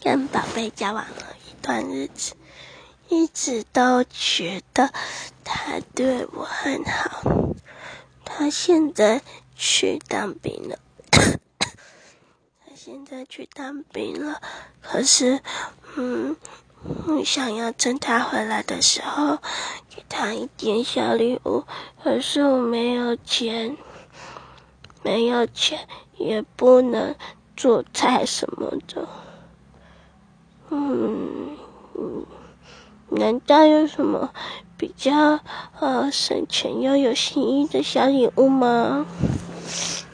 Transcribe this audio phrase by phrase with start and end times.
[0.00, 2.34] 跟宝贝交往了一段日子，
[3.08, 4.90] 一直都觉得
[5.44, 7.22] 他对我很好。
[8.24, 9.20] 他现在
[9.54, 10.78] 去当兵了，
[11.10, 14.40] 他现在去当兵了。
[14.80, 15.42] 可是，
[15.96, 16.36] 嗯，
[17.06, 19.36] 我想要趁他回来的时候
[19.90, 21.64] 给他一点小礼物，
[22.02, 23.76] 可是我没有钱，
[25.02, 25.86] 没有钱
[26.16, 27.14] 也不能
[27.56, 29.06] 做菜什么的。
[30.70, 31.56] 嗯
[31.94, 32.24] 嗯，
[33.20, 34.30] 难道有什么
[34.78, 35.40] 比较
[35.78, 39.04] 呃省钱又有心意的小礼物吗？